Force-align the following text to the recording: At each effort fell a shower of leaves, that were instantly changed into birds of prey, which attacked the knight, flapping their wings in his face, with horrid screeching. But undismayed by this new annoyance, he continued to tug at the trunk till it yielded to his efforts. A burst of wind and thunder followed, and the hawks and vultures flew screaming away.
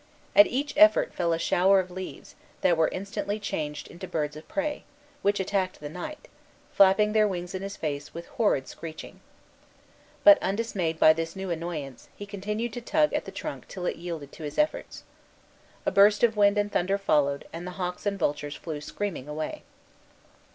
At 0.35 0.47
each 0.47 0.73
effort 0.77 1.13
fell 1.13 1.31
a 1.31 1.37
shower 1.37 1.79
of 1.79 1.91
leaves, 1.91 2.33
that 2.61 2.75
were 2.75 2.87
instantly 2.87 3.39
changed 3.39 3.87
into 3.87 4.07
birds 4.07 4.35
of 4.35 4.47
prey, 4.47 4.83
which 5.21 5.39
attacked 5.39 5.79
the 5.79 5.89
knight, 5.89 6.27
flapping 6.73 7.13
their 7.13 7.27
wings 7.27 7.53
in 7.53 7.61
his 7.61 7.77
face, 7.77 8.11
with 8.11 8.25
horrid 8.29 8.67
screeching. 8.67 9.19
But 10.23 10.41
undismayed 10.41 10.97
by 10.99 11.13
this 11.13 11.35
new 11.35 11.51
annoyance, 11.51 12.09
he 12.15 12.25
continued 12.25 12.73
to 12.73 12.81
tug 12.81 13.13
at 13.13 13.25
the 13.25 13.31
trunk 13.31 13.67
till 13.67 13.85
it 13.85 13.97
yielded 13.97 14.31
to 14.31 14.41
his 14.43 14.57
efforts. 14.57 15.03
A 15.85 15.91
burst 15.91 16.23
of 16.23 16.35
wind 16.35 16.57
and 16.57 16.71
thunder 16.71 16.97
followed, 16.97 17.45
and 17.53 17.67
the 17.67 17.71
hawks 17.77 18.07
and 18.07 18.17
vultures 18.17 18.55
flew 18.55 18.81
screaming 18.81 19.27
away. 19.27 19.61